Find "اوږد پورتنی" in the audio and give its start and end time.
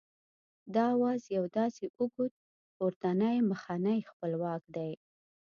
1.97-3.37